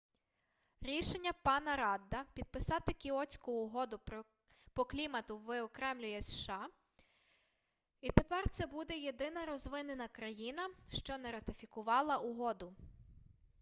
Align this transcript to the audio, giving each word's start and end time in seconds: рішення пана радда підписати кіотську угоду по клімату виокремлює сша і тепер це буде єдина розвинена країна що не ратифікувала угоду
рішення 0.81 1.31
пана 1.43 1.75
радда 1.75 2.25
підписати 2.33 2.93
кіотську 2.93 3.51
угоду 3.51 3.99
по 4.73 4.85
клімату 4.85 5.37
виокремлює 5.37 6.21
сша 6.21 6.67
і 8.01 8.09
тепер 8.11 8.49
це 8.49 8.65
буде 8.65 8.97
єдина 8.97 9.45
розвинена 9.45 10.07
країна 10.07 10.69
що 10.89 11.17
не 11.17 11.31
ратифікувала 11.31 12.17
угоду 12.17 12.75